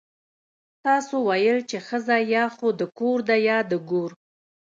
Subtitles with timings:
[0.85, 4.11] تاسو ويل چې ښځه يا خو د کور ده يا د ګور.